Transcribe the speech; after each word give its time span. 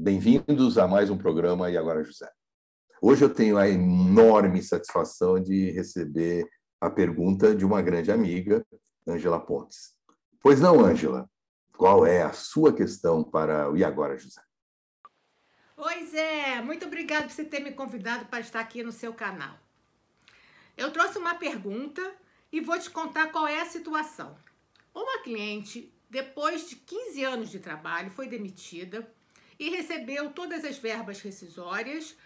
bem-vindos 0.00 0.78
a 0.78 0.86
mais 0.86 1.10
um 1.10 1.18
programa 1.18 1.68
E 1.68 1.76
Agora 1.76 2.04
José. 2.04 2.30
Hoje 3.02 3.24
eu 3.24 3.34
tenho 3.34 3.58
a 3.58 3.68
enorme 3.68 4.62
satisfação 4.62 5.42
de 5.42 5.72
receber 5.72 6.48
a 6.80 6.88
pergunta 6.88 7.52
de 7.52 7.64
uma 7.64 7.82
grande 7.82 8.12
amiga, 8.12 8.64
Ângela 9.08 9.40
Pontes. 9.40 9.96
Pois 10.40 10.60
não, 10.60 10.84
Ângela, 10.84 11.28
qual 11.76 12.06
é 12.06 12.22
a 12.22 12.32
sua 12.32 12.72
questão 12.72 13.24
para 13.24 13.68
o 13.72 13.76
E 13.76 13.82
Agora 13.82 14.16
José? 14.16 14.40
Oi, 15.76 16.06
Zé, 16.06 16.62
muito 16.62 16.86
obrigado 16.86 17.24
por 17.24 17.32
você 17.32 17.44
ter 17.44 17.58
me 17.58 17.72
convidado 17.72 18.26
para 18.26 18.38
estar 18.38 18.60
aqui 18.60 18.84
no 18.84 18.92
seu 18.92 19.12
canal. 19.12 19.58
Eu 20.76 20.92
trouxe 20.92 21.18
uma 21.18 21.34
pergunta 21.34 22.08
e 22.52 22.60
vou 22.60 22.78
te 22.78 22.88
contar 22.88 23.32
qual 23.32 23.48
é 23.48 23.60
a 23.62 23.66
situação. 23.66 24.36
Uma 24.94 25.24
cliente, 25.24 25.92
depois 26.08 26.68
de 26.68 26.76
15 26.76 27.24
anos 27.24 27.50
de 27.50 27.58
trabalho, 27.58 28.12
foi 28.12 28.28
demitida 28.28 29.04
e 29.58 29.70
recebeu 29.70 30.30
todas 30.30 30.64
as 30.64 30.78
verbas 30.78 31.20
rescisórias 31.20 32.16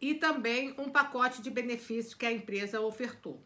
e 0.00 0.14
também 0.14 0.74
um 0.78 0.90
pacote 0.90 1.40
de 1.40 1.50
benefícios 1.50 2.14
que 2.14 2.26
a 2.26 2.32
empresa 2.32 2.80
ofertou. 2.80 3.42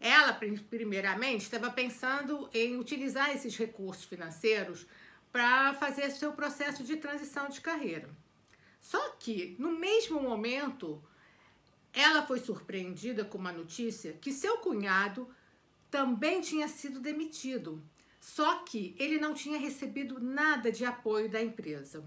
Ela, 0.00 0.32
primeiramente, 0.68 1.42
estava 1.42 1.70
pensando 1.70 2.50
em 2.52 2.76
utilizar 2.76 3.30
esses 3.30 3.56
recursos 3.56 4.04
financeiros 4.04 4.84
para 5.30 5.72
fazer 5.74 6.10
seu 6.10 6.32
processo 6.32 6.82
de 6.82 6.96
transição 6.96 7.48
de 7.48 7.60
carreira. 7.60 8.10
Só 8.80 9.10
que, 9.10 9.54
no 9.60 9.70
mesmo 9.70 10.20
momento, 10.20 11.00
ela 11.92 12.26
foi 12.26 12.40
surpreendida 12.40 13.24
com 13.24 13.38
uma 13.38 13.52
notícia 13.52 14.14
que 14.14 14.32
seu 14.32 14.58
cunhado 14.58 15.32
também 15.88 16.40
tinha 16.40 16.66
sido 16.66 16.98
demitido, 16.98 17.80
só 18.22 18.60
que 18.60 18.94
ele 19.00 19.18
não 19.18 19.34
tinha 19.34 19.58
recebido 19.58 20.20
nada 20.20 20.70
de 20.70 20.84
apoio 20.84 21.28
da 21.28 21.42
empresa. 21.42 22.04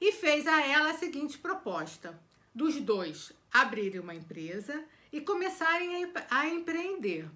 E 0.00 0.10
fez 0.10 0.46
a 0.46 0.66
ela 0.66 0.92
a 0.92 0.96
seguinte 0.96 1.36
proposta: 1.36 2.18
dos 2.54 2.80
dois 2.80 3.30
abrirem 3.52 4.00
uma 4.00 4.14
empresa 4.14 4.82
e 5.12 5.20
começarem 5.20 6.10
a, 6.30 6.46
empreender. 6.48 7.28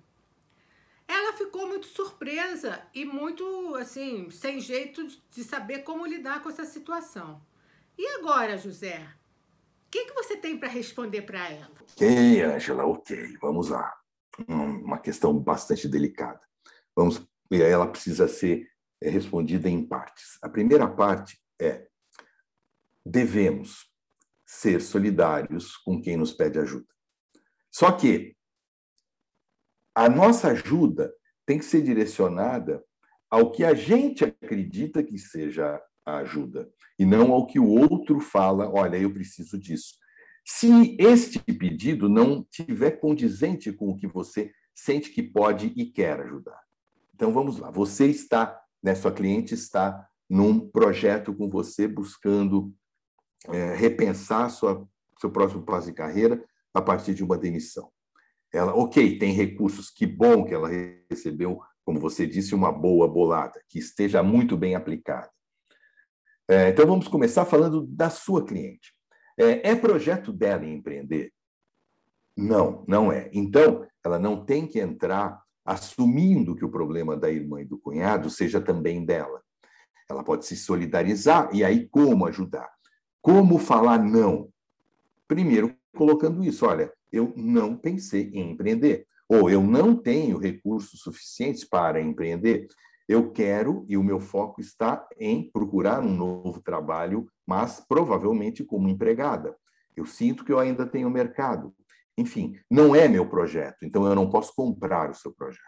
Ela 1.07 1.35
ficou 1.35 1.69
muito 1.69 1.87
surpresa 1.87 2.83
e 2.95 3.05
muito 3.05 3.75
assim, 3.75 4.31
sem 4.31 4.59
jeito 4.59 5.07
de 5.31 5.45
saber 5.45 5.81
como 5.81 6.07
lidar 6.07 6.43
com 6.43 6.49
essa 6.49 6.65
situação. 6.65 7.43
E 7.99 8.07
agora, 8.19 8.57
José? 8.57 9.07
O 9.87 9.91
que, 9.91 10.07
que 10.07 10.15
você 10.15 10.35
tem 10.35 10.57
para 10.57 10.69
responder 10.69 11.23
para 11.23 11.51
ela? 11.51 11.71
Ok, 11.93 12.41
Angela, 12.41 12.87
ok, 12.87 13.37
vamos 13.39 13.69
lá. 13.69 13.95
Uma 14.49 14.99
questão 14.99 15.39
bastante 15.39 15.87
delicada. 15.87 16.41
Vamos, 16.97 17.23
ela 17.61 17.87
precisa 17.87 18.29
ser 18.29 18.69
é, 19.01 19.11
respondida 19.11 19.69
em 19.69 19.85
partes. 19.85 20.39
A 20.43 20.49
primeira 20.49 20.89
parte 20.89 21.39
é: 21.61 21.89
devemos 23.05 23.91
ser 24.47 24.81
solidários 24.81 25.77
com 25.77 26.01
quem 26.01 26.17
nos 26.17 26.33
pede 26.33 26.59
ajuda. 26.59 26.87
Só 27.71 27.91
que 27.93 28.37
a 29.95 30.09
nossa 30.09 30.49
ajuda 30.49 31.13
tem 31.45 31.59
que 31.59 31.65
ser 31.65 31.83
direcionada 31.83 32.83
ao 33.31 33.51
que 33.51 33.65
a 33.65 33.75
gente 33.75 34.25
acredita 34.25 35.03
que 35.03 35.19
seja 35.19 35.83
a 36.05 36.19
ajuda, 36.19 36.71
e 36.99 37.05
não 37.05 37.33
ao 37.33 37.47
que 37.47 37.59
o 37.59 37.67
outro 37.67 38.21
fala, 38.21 38.69
olha, 38.69 38.97
eu 38.97 39.13
preciso 39.13 39.59
disso. 39.59 39.95
Se 40.45 40.97
este 40.99 41.39
pedido 41.39 42.09
não 42.09 42.45
tiver 42.45 42.93
condizente 42.93 43.73
com 43.73 43.89
o 43.89 43.97
que 43.97 44.07
você 44.07 44.53
sente 44.75 45.11
que 45.11 45.23
pode 45.23 45.73
e 45.77 45.87
quer 45.87 46.21
ajudar. 46.21 46.61
Então 47.23 47.33
vamos 47.33 47.59
lá, 47.59 47.71
você 47.71 48.07
está, 48.07 48.61
né, 48.83 48.97
sua 48.97 49.13
cliente 49.13 49.55
está 49.55 50.09
num 50.29 50.59
projeto 50.59 51.33
com 51.33 51.49
você 51.49 51.87
buscando 51.87 52.75
é, 53.47 53.77
repensar 53.77 54.51
sua, 54.51 54.85
seu 55.21 55.31
próximo 55.31 55.63
passo 55.63 55.87
de 55.87 55.93
carreira 55.93 56.45
a 56.75 56.83
partir 56.83 57.15
de 57.15 57.23
uma 57.23 57.39
demissão. 57.39 57.93
Ela, 58.53 58.75
ok, 58.75 59.21
tem 59.21 59.33
recursos, 59.33 59.89
que 59.89 60.05
bom 60.05 60.45
que 60.45 60.53
ela 60.53 60.69
recebeu, 61.09 61.61
como 61.85 62.01
você 62.01 62.27
disse, 62.27 62.57
uma 62.57 62.73
boa 62.73 63.07
bolada, 63.07 63.63
que 63.69 63.79
esteja 63.79 64.21
muito 64.21 64.57
bem 64.57 64.75
aplicada. 64.75 65.31
É, 66.49 66.71
então 66.71 66.85
vamos 66.89 67.07
começar 67.07 67.45
falando 67.45 67.87
da 67.87 68.11
sua 68.11 68.45
cliente. 68.45 68.93
É, 69.39 69.71
é 69.71 69.77
projeto 69.77 70.33
dela 70.33 70.67
empreender? 70.67 71.33
Não, 72.37 72.85
não 72.89 73.13
é. 73.13 73.31
Então, 73.33 73.87
ela 74.05 74.19
não 74.19 74.45
tem 74.45 74.67
que 74.67 74.81
entrar 74.81 75.41
assumindo 75.65 76.55
que 76.55 76.65
o 76.65 76.71
problema 76.71 77.17
da 77.17 77.31
irmã 77.31 77.61
e 77.61 77.65
do 77.65 77.79
cunhado 77.79 78.29
seja 78.29 78.61
também 78.61 79.05
dela. 79.05 79.41
Ela 80.09 80.25
pode 80.25 80.47
se 80.47 80.57
solidarizar, 80.57 81.49
e 81.53 81.65
aí 81.65 81.89
como 81.89 82.27
ajudar? 82.27 82.69
Como 83.21 83.59
falar 83.59 83.99
não? 83.99 84.49
Primeiro, 85.29 85.75
colocando 85.97 86.45
isso: 86.45 86.67
olha, 86.67 86.93
eu 87.11 87.33
não 87.37 87.77
pensei 87.77 88.31
em 88.33 88.51
empreender, 88.51 89.07
ou 89.29 89.49
eu 89.49 89.63
não 89.63 89.95
tenho 89.95 90.39
recursos 90.39 91.01
suficientes 91.01 91.65
para 91.65 92.01
empreender. 92.01 92.67
Eu 93.09 93.31
quero 93.31 93.85
e 93.89 93.97
o 93.97 94.03
meu 94.03 94.21
foco 94.21 94.61
está 94.61 95.07
em 95.19 95.51
procurar 95.51 96.01
um 96.01 96.15
novo 96.15 96.61
trabalho, 96.63 97.29
mas 97.47 97.81
provavelmente 97.81 98.65
como 98.65 98.89
empregada. 98.89 99.57
Eu 99.97 100.07
sinto 100.07 100.45
que 100.45 100.53
eu 100.53 100.59
ainda 100.59 100.87
tenho 100.87 101.11
mercado. 101.11 101.75
Enfim, 102.17 102.59
não 102.71 102.95
é 102.95 103.09
meu 103.09 103.29
projeto, 103.29 103.85
então 103.85 104.07
eu 104.07 104.15
não 104.15 104.29
posso 104.29 104.55
comprar 104.55 105.11
o 105.11 105.15
seu 105.15 105.33
projeto. 105.33 105.63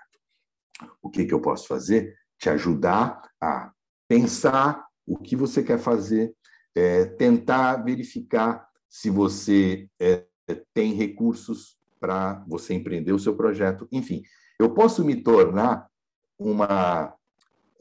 O 1.02 1.08
que, 1.08 1.24
que 1.24 1.32
eu 1.32 1.40
posso 1.40 1.66
fazer? 1.66 2.14
Te 2.38 2.50
ajudar 2.50 3.20
a 3.40 3.72
pensar 4.08 4.86
o 5.06 5.16
que 5.16 5.36
você 5.36 5.62
quer 5.62 5.78
fazer, 5.78 6.34
é, 6.74 7.04
tentar 7.04 7.76
verificar 7.76 8.66
se 8.88 9.10
você 9.10 9.88
é, 10.00 10.24
tem 10.72 10.92
recursos 10.92 11.78
para 11.98 12.44
você 12.46 12.74
empreender 12.74 13.12
o 13.12 13.18
seu 13.18 13.34
projeto. 13.34 13.88
Enfim, 13.90 14.22
eu 14.58 14.72
posso 14.74 15.04
me 15.04 15.16
tornar 15.16 15.88
uma 16.38 17.14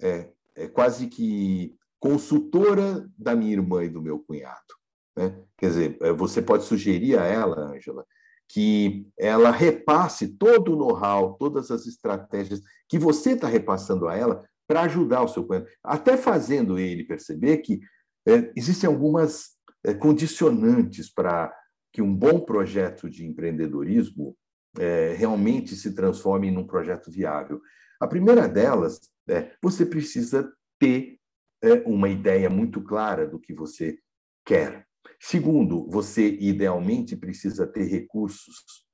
é, 0.01 0.29
é, 0.55 0.67
quase 0.67 1.07
que 1.07 1.75
consultora 1.99 3.09
da 3.17 3.35
minha 3.35 3.53
irmã 3.53 3.83
e 3.83 3.89
do 3.89 4.01
meu 4.01 4.19
cunhado. 4.19 4.73
Né? 5.15 5.39
Quer 5.57 5.67
dizer, 5.67 5.97
é, 6.01 6.11
você 6.11 6.41
pode 6.41 6.63
sugerir 6.63 7.17
a 7.17 7.25
ela, 7.25 7.59
Ângela, 7.59 8.05
que 8.53 9.07
ela 9.17 9.49
repasse 9.49 10.27
todo 10.27 10.73
o 10.73 10.75
know-how, 10.75 11.33
todas 11.39 11.71
as 11.71 11.87
estratégias 11.87 12.61
que 12.87 12.99
você 12.99 13.31
está 13.31 13.47
repassando 13.47 14.07
a 14.07 14.15
ela 14.15 14.47
para 14.67 14.81
ajudar 14.81 15.23
o 15.23 15.27
seu 15.27 15.43
cunhado, 15.43 15.65
até 15.83 16.15
fazendo 16.15 16.77
ele 16.77 17.03
perceber 17.03 17.57
que 17.57 17.79
é, 18.27 18.51
existem 18.55 18.87
algumas 18.87 19.53
é, 19.83 19.95
condicionantes 19.95 21.11
para 21.11 21.51
que 21.91 21.99
um 21.99 22.15
bom 22.15 22.41
projeto 22.41 23.09
de 23.09 23.25
empreendedorismo 23.25 24.37
é, 24.77 25.15
realmente 25.17 25.75
se 25.75 25.95
transforme 25.95 26.51
num 26.51 26.67
projeto 26.67 27.09
viável. 27.09 27.59
A 27.99 28.07
primeira 28.07 28.47
delas 28.47 29.01
é 29.27 29.51
você 29.63 29.83
precisa 29.83 30.47
ter 30.79 31.17
é, 31.63 31.73
uma 31.87 32.07
ideia 32.07 32.51
muito 32.51 32.83
clara 32.83 33.25
do 33.25 33.39
que 33.39 33.51
você 33.51 33.97
quer. 34.45 34.85
Segundo, 35.19 35.87
você 35.89 36.29
idealmente 36.39 37.15
precisa 37.15 37.65
ter 37.65 37.85
recursos, 37.85 38.85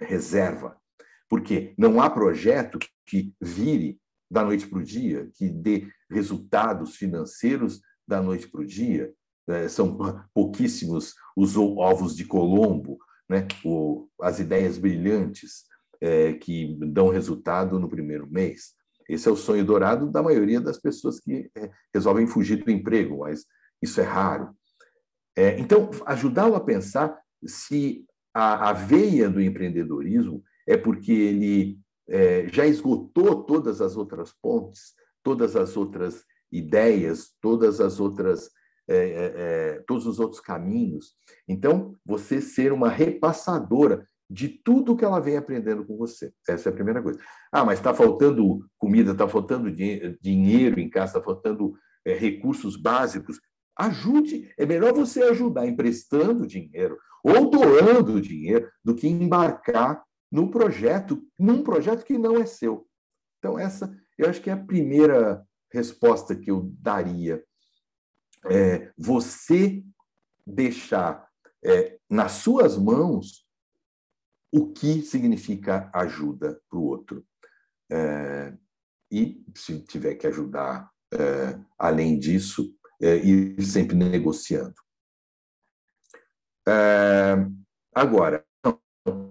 reserva, 0.00 0.76
porque 1.28 1.74
não 1.78 2.00
há 2.00 2.10
projeto 2.10 2.78
que 3.06 3.32
vire 3.40 4.00
da 4.30 4.44
noite 4.44 4.66
para 4.66 4.78
o 4.78 4.84
dia, 4.84 5.30
que 5.34 5.48
dê 5.48 5.88
resultados 6.10 6.96
financeiros 6.96 7.80
da 8.06 8.20
noite 8.20 8.48
para 8.48 8.60
o 8.60 8.66
dia, 8.66 9.12
né? 9.46 9.68
são 9.68 9.96
pouquíssimos 10.34 11.14
os 11.36 11.56
ovos 11.56 12.16
de 12.16 12.24
Colombo, 12.24 12.98
né? 13.28 13.46
as 14.20 14.40
ideias 14.40 14.78
brilhantes 14.78 15.64
é, 16.00 16.32
que 16.34 16.76
dão 16.80 17.08
resultado 17.08 17.78
no 17.78 17.88
primeiro 17.88 18.28
mês. 18.28 18.74
Esse 19.08 19.28
é 19.28 19.30
o 19.30 19.36
sonho 19.36 19.64
dourado 19.64 20.10
da 20.10 20.22
maioria 20.22 20.60
das 20.60 20.78
pessoas 20.78 21.20
que 21.20 21.50
é, 21.56 21.70
resolvem 21.94 22.26
fugir 22.26 22.64
do 22.64 22.70
emprego, 22.70 23.18
mas 23.20 23.44
isso 23.80 24.00
é 24.00 24.04
raro. 24.04 24.54
É, 25.36 25.58
então, 25.60 25.90
ajudá-lo 26.06 26.54
a 26.54 26.60
pensar 26.60 27.20
se 27.44 28.04
a, 28.34 28.70
a, 28.70 28.72
veia 28.72 29.28
do 29.28 29.40
empreendedorismo 29.40 30.42
é 30.66 30.76
porque 30.76 31.12
ele 31.12 31.78
é, 32.08 32.48
já 32.48 32.66
esgotou 32.66 33.44
todas 33.44 33.80
as 33.80 33.96
outras 33.96 34.32
pontes, 34.40 34.94
todas 35.22 35.54
as 35.54 35.76
outras 35.76 36.24
ideias, 36.50 37.32
todas 37.40 37.80
as 37.80 38.00
outras, 38.00 38.50
é, 38.88 38.96
é, 38.96 39.34
é, 39.36 39.84
todos 39.86 40.06
os 40.06 40.18
outros 40.18 40.40
caminhos. 40.40 41.14
Então, 41.46 41.94
você 42.04 42.40
ser 42.40 42.72
uma 42.72 42.88
repassadora 42.88 44.06
de 44.28 44.48
tudo 44.48 44.96
que 44.96 45.04
ela 45.04 45.20
vem 45.20 45.36
aprendendo 45.36 45.84
com 45.84 45.96
você. 45.96 46.32
Essa 46.48 46.68
é 46.68 46.72
a 46.72 46.74
primeira 46.74 47.02
coisa. 47.02 47.20
Ah, 47.52 47.64
mas 47.64 47.78
está 47.78 47.94
faltando 47.94 48.66
comida, 48.76 49.12
está 49.12 49.28
faltando 49.28 49.70
dinheiro 49.70 50.80
em 50.80 50.90
casa, 50.90 51.18
está 51.18 51.22
faltando 51.22 51.74
é, 52.04 52.14
recursos 52.14 52.76
básicos. 52.76 53.40
Ajude. 53.76 54.52
É 54.58 54.64
melhor 54.64 54.92
você 54.94 55.22
ajudar 55.24 55.66
emprestando 55.66 56.46
dinheiro 56.46 56.98
ou 57.22 57.50
doando 57.50 58.20
dinheiro 58.20 58.70
do 58.84 58.94
que 58.94 59.06
embarcar 59.06 60.02
no 60.30 60.50
projeto, 60.50 61.22
num 61.38 61.62
projeto 61.62 62.04
que 62.04 62.16
não 62.18 62.36
é 62.36 62.46
seu. 62.46 62.86
Então, 63.38 63.58
essa 63.58 63.94
eu 64.18 64.28
acho 64.28 64.40
que 64.40 64.50
é 64.50 64.52
a 64.52 64.64
primeira 64.64 65.44
resposta 65.72 66.34
que 66.34 66.50
eu 66.50 66.70
daria. 66.80 67.44
é, 68.48 68.92
você 68.96 69.82
deixar 70.46 71.28
é, 71.64 71.98
nas 72.08 72.32
suas 72.32 72.78
mãos 72.78 73.44
o 74.52 74.72
que 74.72 75.02
significa 75.02 75.90
ajuda 75.92 76.60
para 76.68 76.78
o 76.78 76.84
outro. 76.84 77.26
É, 77.90 78.54
e 79.10 79.44
se 79.54 79.80
tiver 79.80 80.14
que 80.14 80.26
ajudar 80.26 80.90
é, 81.12 81.58
além 81.78 82.18
disso, 82.18 82.75
é, 83.00 83.16
ir 83.16 83.62
sempre 83.62 83.94
negociando. 83.94 84.74
É, 86.68 87.36
agora, 87.94 88.44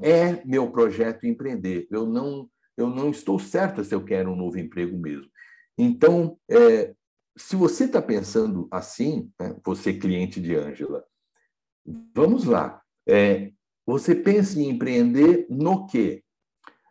é 0.02 0.46
meu 0.46 0.72
projeto 0.72 1.26
empreender. 1.26 1.88
Eu 1.92 2.06
não, 2.06 2.50
eu 2.78 2.90
não 2.90 3.10
estou 3.10 3.40
certa 3.40 3.84
se 3.84 3.94
eu 3.94 4.04
quero 4.04 4.32
um 4.32 4.36
novo 4.36 4.58
emprego 4.58 4.98
mesmo. 4.98 5.30
Então, 5.78 6.38
é, 6.50 6.94
se 7.38 7.56
você 7.56 7.86
está 7.86 8.02
pensando 8.02 8.68
assim, 8.72 9.32
né, 9.40 9.56
você 9.66 9.94
cliente 9.94 10.40
de 10.40 10.56
Ângela, 10.56 11.04
vamos 12.14 12.46
lá. 12.46 12.82
É, 13.08 13.52
você 13.86 14.16
pensa 14.16 14.60
em 14.60 14.70
empreender 14.70 15.46
no 15.50 15.86
quê? 15.86 16.24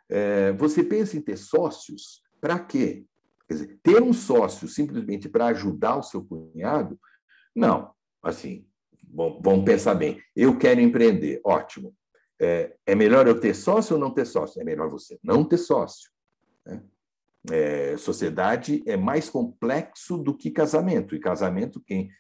É, 0.09 0.53
você 0.53 0.85
pensa 0.85 1.17
em 1.17 1.21
ter 1.21 1.37
sócios? 1.37 2.23
Para 2.41 2.59
quê? 2.59 3.07
Quer 3.55 3.63
dizer, 3.63 3.79
ter 3.83 4.03
um 4.03 4.13
sócio 4.13 4.67
simplesmente 4.67 5.29
para 5.29 5.47
ajudar 5.47 5.97
o 5.97 6.03
seu 6.03 6.25
cunhado? 6.25 6.99
Não. 7.55 7.93
Assim, 8.23 8.67
bom, 9.03 9.41
vamos 9.43 9.65
pensar 9.65 9.95
bem. 9.95 10.21
Eu 10.35 10.59
quero 10.59 10.81
empreender. 10.81 11.41
Ótimo. 11.45 11.95
É, 12.41 12.75
é, 12.85 12.95
melhor 12.95 13.29
eu 13.29 13.39
ter 13.39 13.55
sócio 13.55 13.95
ou 13.95 14.01
não 14.01 14.11
ter 14.11 14.27
sócio? 14.27 14.61
É 14.61 14.65
melhor 14.65 14.91
você 14.91 15.19
não 15.23 15.45
ter 15.45 15.59
sócio. 15.59 16.11
Né? 16.67 16.83
É, 17.53 17.97
sociedade 17.97 18.83
é 18.87 18.97
mais 18.97 19.31
complexo 19.31 20.19
do 20.19 20.37
que 20.37 20.51
casamento. 20.51 21.15
E 21.15 21.21
casamento, 21.21 21.81
quem 21.81 22.11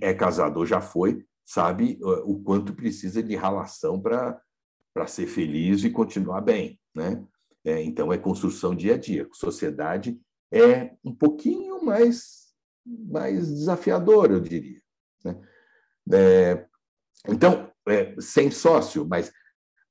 é 0.00 0.12
casado 0.12 0.56
ou 0.58 0.66
já 0.66 0.80
foi, 0.80 1.24
sabe 1.46 1.98
o 2.02 2.42
quanto 2.42 2.74
precisa 2.74 3.22
de 3.22 3.36
relação 3.36 4.00
para 4.00 5.06
ser 5.06 5.26
feliz 5.26 5.84
e 5.84 5.90
continuar 5.90 6.40
bem. 6.40 6.80
Né? 6.94 7.24
É, 7.64 7.80
então, 7.82 8.12
é 8.12 8.18
construção 8.18 8.74
dia 8.74 8.94
a 8.94 8.98
dia. 8.98 9.28
Sociedade 9.32 10.18
é 10.52 10.94
um 11.04 11.14
pouquinho 11.14 11.82
mais, 11.84 12.52
mais 12.84 13.48
desafiador, 13.48 14.30
eu 14.30 14.40
diria. 14.40 14.80
Né? 15.24 15.40
É, 16.12 16.66
então, 17.28 17.70
é, 17.88 18.14
sem 18.20 18.50
sócio, 18.50 19.06
mas 19.06 19.32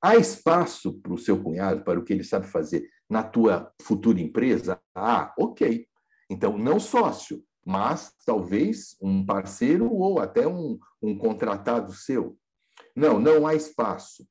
há 0.01 0.15
espaço 0.15 0.99
para 0.99 1.13
o 1.13 1.17
seu 1.17 1.41
cunhado, 1.41 1.83
para 1.83 1.99
o 1.99 2.03
que 2.03 2.13
ele 2.13 2.23
sabe 2.23 2.47
fazer 2.47 2.89
na 3.09 3.23
tua 3.23 3.71
futura 3.81 4.19
empresa? 4.19 4.79
Ah, 4.93 5.33
ok. 5.37 5.87
Então, 6.29 6.57
não 6.57 6.79
sócio, 6.79 7.43
mas 7.65 8.13
talvez 8.25 8.95
um 9.01 9.25
parceiro 9.25 9.91
ou 9.91 10.19
até 10.19 10.47
um, 10.47 10.79
um 11.01 11.17
contratado 11.17 11.93
seu. 11.93 12.37
Não, 12.95 13.19
não 13.19 13.47
há 13.47 13.55
espaço. 13.55 14.27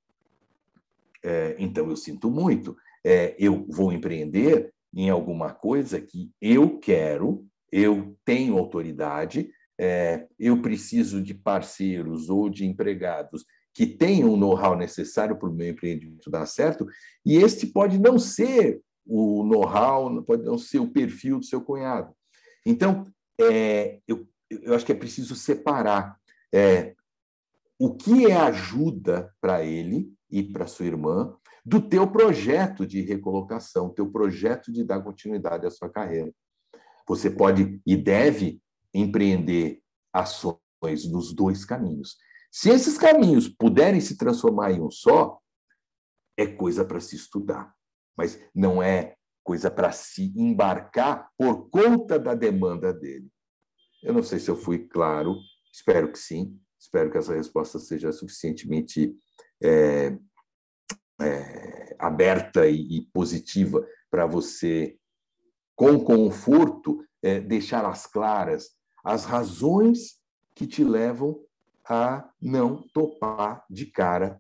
É, 1.22 1.56
então, 1.58 1.88
eu 1.88 1.96
sinto 1.96 2.30
muito. 2.30 2.76
É, 3.04 3.34
eu 3.38 3.66
vou 3.68 3.92
empreender 3.92 4.72
em 4.98 5.10
alguma 5.10 5.54
coisa 5.54 6.00
que 6.00 6.32
eu 6.42 6.76
quero, 6.80 7.46
eu 7.70 8.18
tenho 8.24 8.58
autoridade, 8.58 9.48
é, 9.78 10.26
eu 10.36 10.60
preciso 10.60 11.22
de 11.22 11.32
parceiros 11.32 12.28
ou 12.28 12.50
de 12.50 12.66
empregados 12.66 13.44
que 13.72 13.86
tenham 13.86 14.32
o 14.32 14.36
know-how 14.36 14.76
necessário 14.76 15.38
para 15.38 15.48
o 15.48 15.54
meu 15.54 15.68
empreendimento 15.68 16.28
dar 16.28 16.46
certo, 16.46 16.84
e 17.24 17.36
este 17.36 17.64
pode 17.68 17.96
não 17.96 18.18
ser 18.18 18.80
o 19.06 19.44
know-how, 19.44 20.20
pode 20.24 20.42
não 20.42 20.58
ser 20.58 20.80
o 20.80 20.90
perfil 20.90 21.38
do 21.38 21.44
seu 21.44 21.60
cunhado. 21.60 22.12
Então, 22.66 23.06
é, 23.40 24.00
eu, 24.08 24.26
eu 24.50 24.74
acho 24.74 24.84
que 24.84 24.90
é 24.90 24.96
preciso 24.96 25.36
separar 25.36 26.18
é, 26.52 26.96
o 27.78 27.94
que 27.94 28.26
é 28.26 28.34
ajuda 28.34 29.32
para 29.40 29.64
ele 29.64 30.12
e 30.28 30.42
para 30.42 30.66
sua 30.66 30.86
irmã 30.86 31.36
do 31.64 31.80
teu 31.80 32.10
projeto 32.10 32.86
de 32.86 33.00
recolocação, 33.02 33.92
teu 33.92 34.10
projeto 34.10 34.72
de 34.72 34.84
dar 34.84 35.02
continuidade 35.02 35.66
à 35.66 35.70
sua 35.70 35.88
carreira. 35.88 36.32
Você 37.06 37.30
pode 37.30 37.80
e 37.86 37.96
deve 37.96 38.60
empreender 38.92 39.80
ações 40.12 40.60
nos 41.10 41.34
dois 41.34 41.64
caminhos. 41.64 42.16
Se 42.50 42.70
esses 42.70 42.96
caminhos 42.96 43.48
puderem 43.48 44.00
se 44.00 44.16
transformar 44.16 44.72
em 44.72 44.80
um 44.80 44.90
só, 44.90 45.38
é 46.36 46.46
coisa 46.46 46.84
para 46.84 47.00
se 47.00 47.16
estudar, 47.16 47.74
mas 48.16 48.40
não 48.54 48.82
é 48.82 49.16
coisa 49.42 49.70
para 49.70 49.90
se 49.92 50.32
embarcar 50.36 51.28
por 51.36 51.68
conta 51.70 52.18
da 52.18 52.34
demanda 52.34 52.92
dele. 52.92 53.28
Eu 54.02 54.12
não 54.12 54.22
sei 54.22 54.38
se 54.38 54.50
eu 54.50 54.56
fui 54.56 54.86
claro, 54.86 55.36
espero 55.72 56.12
que 56.12 56.18
sim, 56.18 56.58
espero 56.78 57.10
que 57.10 57.18
essa 57.18 57.34
resposta 57.34 57.78
seja 57.78 58.12
suficientemente 58.12 59.16
é, 59.62 60.16
é, 61.20 61.96
aberta 61.98 62.66
e, 62.66 62.98
e 62.98 63.06
positiva 63.12 63.86
para 64.10 64.26
você, 64.26 64.96
com 65.74 65.98
conforto, 65.98 67.04
é, 67.22 67.40
deixar 67.40 67.84
as 67.84 68.06
claras 68.06 68.78
as 69.04 69.24
razões 69.24 70.20
que 70.54 70.66
te 70.66 70.84
levam 70.84 71.40
a 71.88 72.28
não 72.40 72.86
topar 72.92 73.64
de 73.70 73.86
cara 73.86 74.38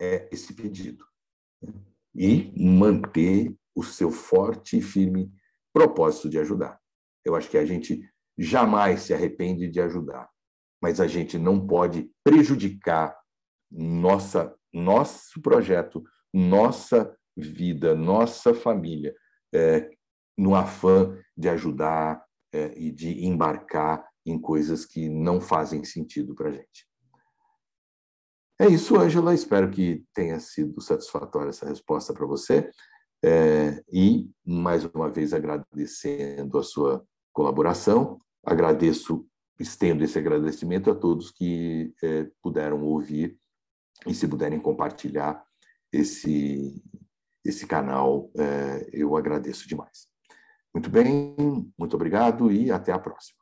é, 0.00 0.28
esse 0.30 0.54
pedido. 0.54 1.04
E 2.14 2.52
manter 2.56 3.52
o 3.74 3.82
seu 3.82 4.10
forte 4.10 4.78
e 4.78 4.82
firme 4.82 5.32
propósito 5.72 6.28
de 6.28 6.38
ajudar. 6.38 6.78
Eu 7.24 7.34
acho 7.34 7.50
que 7.50 7.58
a 7.58 7.64
gente 7.64 8.08
jamais 8.38 9.00
se 9.00 9.12
arrepende 9.12 9.68
de 9.68 9.80
ajudar, 9.80 10.30
mas 10.80 11.00
a 11.00 11.08
gente 11.08 11.36
não 11.36 11.66
pode 11.66 12.08
prejudicar 12.22 13.18
nossa, 13.74 14.54
nosso 14.72 15.40
projeto, 15.42 16.02
nossa 16.32 17.16
vida, 17.36 17.94
nossa 17.94 18.54
família, 18.54 19.14
é, 19.52 19.90
no 20.38 20.54
afã 20.54 21.16
de 21.36 21.48
ajudar 21.48 22.24
é, 22.52 22.72
e 22.78 22.90
de 22.90 23.24
embarcar 23.24 24.06
em 24.24 24.40
coisas 24.40 24.86
que 24.86 25.08
não 25.08 25.40
fazem 25.40 25.84
sentido 25.84 26.34
para 26.34 26.48
a 26.48 26.52
gente. 26.52 26.86
É 28.60 28.68
isso, 28.68 28.96
Angela. 28.96 29.34
Espero 29.34 29.70
que 29.70 30.04
tenha 30.14 30.38
sido 30.38 30.80
satisfatória 30.80 31.50
essa 31.50 31.66
resposta 31.66 32.14
para 32.14 32.26
você. 32.26 32.70
É, 33.24 33.82
e, 33.92 34.30
mais 34.44 34.84
uma 34.84 35.10
vez, 35.10 35.32
agradecendo 35.32 36.58
a 36.58 36.62
sua 36.62 37.04
colaboração, 37.32 38.20
agradeço, 38.44 39.26
estendo 39.58 40.04
esse 40.04 40.18
agradecimento 40.18 40.90
a 40.90 40.94
todos 40.94 41.30
que 41.30 41.92
é, 42.02 42.30
puderam 42.42 42.82
ouvir 42.82 43.36
e, 44.06 44.14
se 44.14 44.28
puderem 44.28 44.60
compartilhar 44.60 45.42
esse, 45.92 46.82
esse 47.44 47.66
canal, 47.66 48.30
é, 48.36 48.88
eu 48.92 49.16
agradeço 49.16 49.68
demais. 49.68 50.06
Muito 50.74 50.90
bem, 50.90 51.36
muito 51.78 51.94
obrigado 51.94 52.50
e 52.50 52.70
até 52.70 52.92
a 52.92 52.98
próxima. 52.98 53.38